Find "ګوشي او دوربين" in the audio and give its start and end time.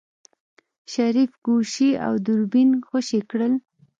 1.45-2.69